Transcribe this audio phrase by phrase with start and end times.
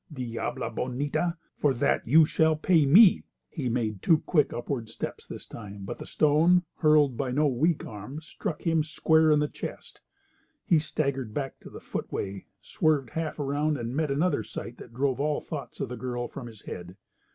[0.11, 5.45] Diabla bonita, for that you shall pay me." He made two quick upward steps this
[5.45, 10.01] time, but the stone, hurled by no weak arm, struck him square in the chest.
[10.65, 15.19] He staggered back to the footway, swerved half around, and met another sight that drove
[15.19, 16.97] all thoughts of the girl from his head.